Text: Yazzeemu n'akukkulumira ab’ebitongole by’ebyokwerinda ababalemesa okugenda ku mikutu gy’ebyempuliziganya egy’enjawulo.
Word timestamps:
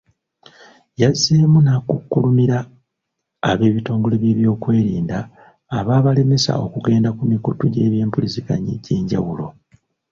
Yazzeemu 1.01 1.59
n'akukkulumira 1.61 2.57
ab’ebitongole 3.51 4.15
by’ebyokwerinda 4.21 5.17
ababalemesa 5.77 6.51
okugenda 6.65 7.09
ku 7.17 7.23
mikutu 7.31 7.63
gy’ebyempuliziganya 7.73 8.71
egy’enjawulo. 8.77 9.47